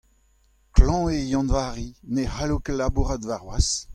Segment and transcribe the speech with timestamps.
[0.75, 3.73] klañv eo Yann-Vari, ne c'hallo ket labourat warc'hoazh.